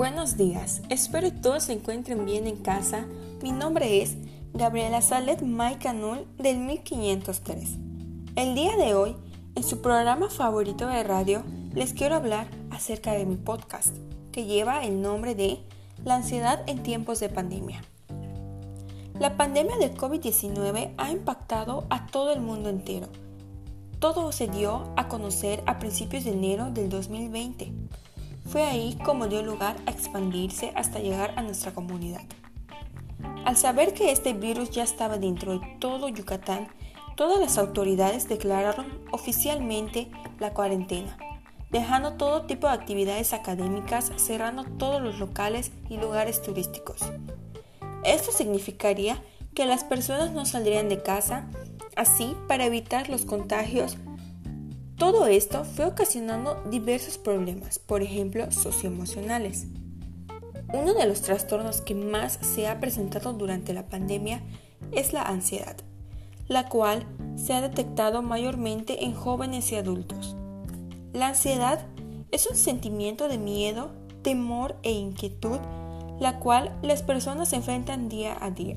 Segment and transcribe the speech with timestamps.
[0.00, 3.04] Buenos días, espero que todos se encuentren bien en casa.
[3.42, 4.16] Mi nombre es
[4.54, 7.76] Gabriela Salet Maicanul del 1503.
[8.34, 9.14] El día de hoy,
[9.54, 11.42] en su programa favorito de radio,
[11.74, 13.94] les quiero hablar acerca de mi podcast,
[14.32, 15.58] que lleva el nombre de
[16.02, 17.82] La ansiedad en tiempos de pandemia.
[19.18, 23.08] La pandemia del COVID-19 ha impactado a todo el mundo entero.
[23.98, 27.74] Todo se dio a conocer a principios de enero del 2020
[28.50, 32.22] fue ahí como dio lugar a expandirse hasta llegar a nuestra comunidad.
[33.44, 36.66] Al saber que este virus ya estaba dentro de todo Yucatán,
[37.14, 41.16] todas las autoridades declararon oficialmente la cuarentena,
[41.70, 47.00] dejando todo tipo de actividades académicas, cerrando todos los locales y lugares turísticos.
[48.02, 49.22] Esto significaría
[49.54, 51.46] que las personas no saldrían de casa,
[51.94, 53.96] así para evitar los contagios
[55.00, 59.66] todo esto fue ocasionando diversos problemas, por ejemplo, socioemocionales.
[60.74, 64.42] Uno de los trastornos que más se ha presentado durante la pandemia
[64.92, 65.74] es la ansiedad,
[66.48, 70.36] la cual se ha detectado mayormente en jóvenes y adultos.
[71.14, 71.86] La ansiedad
[72.30, 75.60] es un sentimiento de miedo, temor e inquietud,
[76.20, 78.76] la cual las personas enfrentan día a día.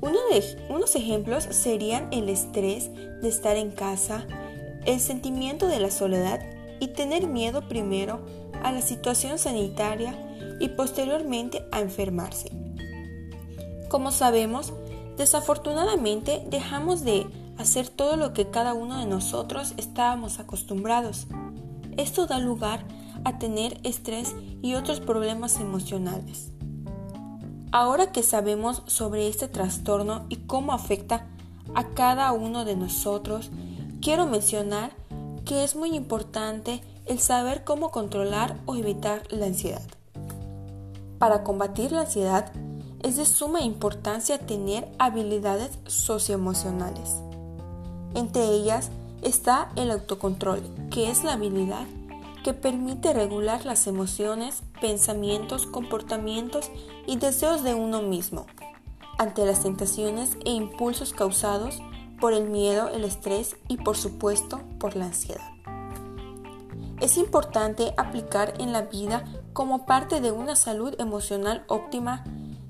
[0.00, 4.26] Uno de, unos ejemplos serían el estrés de estar en casa,
[4.84, 6.40] el sentimiento de la soledad
[6.80, 8.20] y tener miedo primero
[8.62, 10.16] a la situación sanitaria
[10.60, 12.50] y posteriormente a enfermarse.
[13.88, 14.72] Como sabemos,
[15.16, 17.26] desafortunadamente dejamos de
[17.58, 21.26] hacer todo lo que cada uno de nosotros estábamos acostumbrados.
[21.96, 22.84] Esto da lugar
[23.24, 26.50] a tener estrés y otros problemas emocionales.
[27.70, 31.26] Ahora que sabemos sobre este trastorno y cómo afecta
[31.74, 33.50] a cada uno de nosotros,
[34.02, 34.90] quiero mencionar
[35.44, 39.82] que es muy importante el saber cómo controlar o evitar la ansiedad.
[41.18, 42.52] Para combatir la ansiedad
[43.02, 47.16] es de suma importancia tener habilidades socioemocionales.
[48.14, 48.90] Entre ellas
[49.22, 51.86] está el autocontrol, que es la habilidad
[52.42, 56.72] que permite regular las emociones, pensamientos, comportamientos
[57.06, 58.46] y deseos de uno mismo
[59.16, 61.80] ante las tentaciones e impulsos causados
[62.22, 65.42] por el miedo, el estrés y por supuesto por la ansiedad.
[67.00, 72.22] Es importante aplicar en la vida como parte de una salud emocional óptima,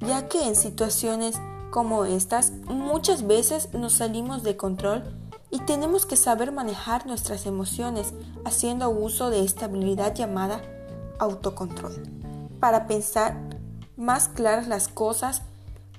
[0.00, 1.38] ya que en situaciones
[1.70, 5.04] como estas muchas veces nos salimos de control
[5.50, 8.14] y tenemos que saber manejar nuestras emociones
[8.46, 10.62] haciendo uso de esta habilidad llamada
[11.18, 12.02] autocontrol,
[12.60, 13.36] para pensar
[13.98, 15.42] más claras las cosas,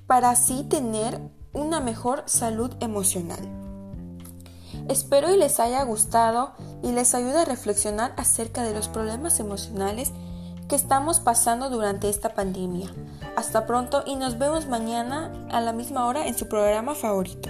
[0.08, 3.40] para así tener una mejor salud emocional.
[4.88, 10.12] Espero y les haya gustado y les ayude a reflexionar acerca de los problemas emocionales
[10.70, 12.92] que estamos pasando durante esta pandemia.
[13.36, 17.50] Hasta pronto y nos vemos mañana a la misma hora en su programa favorito.